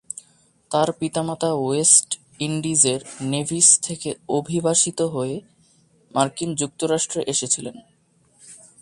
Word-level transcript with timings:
তার 0.71 0.89
পিতামাতা 0.99 1.49
ওয়েস্ট 1.53 2.09
ইন্ডিজের 2.39 3.01
নেভিস 3.21 3.67
থেকে 3.81 4.09
অভিবাসিত 4.29 5.01
হয়ে 5.01 5.35
মার্কিন 6.15 6.49
যুক্তরাষ্ট্রে 6.55 7.21
এসেছিলেন। 7.27 7.75